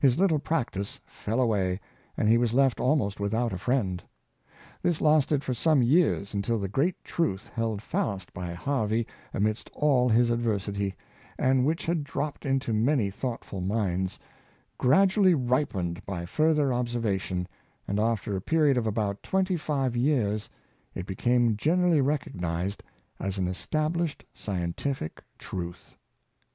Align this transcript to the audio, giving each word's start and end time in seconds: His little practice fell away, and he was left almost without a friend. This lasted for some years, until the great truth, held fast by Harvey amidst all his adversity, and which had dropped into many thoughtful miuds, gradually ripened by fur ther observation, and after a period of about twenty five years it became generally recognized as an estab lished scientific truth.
His 0.00 0.18
little 0.18 0.38
practice 0.38 1.00
fell 1.06 1.40
away, 1.40 1.80
and 2.14 2.28
he 2.28 2.36
was 2.36 2.52
left 2.52 2.78
almost 2.78 3.18
without 3.18 3.54
a 3.54 3.58
friend. 3.58 4.02
This 4.82 5.00
lasted 5.00 5.42
for 5.42 5.54
some 5.54 5.82
years, 5.82 6.34
until 6.34 6.58
the 6.58 6.68
great 6.68 7.02
truth, 7.02 7.48
held 7.54 7.80
fast 7.80 8.34
by 8.34 8.52
Harvey 8.52 9.06
amidst 9.32 9.70
all 9.72 10.10
his 10.10 10.28
adversity, 10.28 10.94
and 11.38 11.64
which 11.64 11.86
had 11.86 12.04
dropped 12.04 12.44
into 12.44 12.74
many 12.74 13.08
thoughtful 13.08 13.62
miuds, 13.62 14.18
gradually 14.76 15.32
ripened 15.32 16.04
by 16.04 16.26
fur 16.26 16.52
ther 16.52 16.70
observation, 16.70 17.48
and 17.88 17.98
after 17.98 18.36
a 18.36 18.42
period 18.42 18.76
of 18.76 18.86
about 18.86 19.22
twenty 19.22 19.56
five 19.56 19.96
years 19.96 20.50
it 20.94 21.06
became 21.06 21.56
generally 21.56 22.02
recognized 22.02 22.82
as 23.18 23.38
an 23.38 23.46
estab 23.46 23.92
lished 23.92 24.20
scientific 24.34 25.22
truth. 25.38 25.96